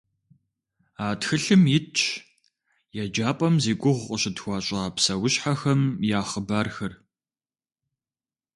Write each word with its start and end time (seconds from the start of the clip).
А 1.05 1.07
тхылъым 1.19 1.63
итщ 1.77 1.99
еджапӏэм 3.03 3.55
зи 3.63 3.73
гугъу 3.81 4.07
къыщытхуащӏа 4.09 4.81
псэущхьэхэм 4.95 5.81
я 6.19 6.21
хъыбархэр. 6.29 6.93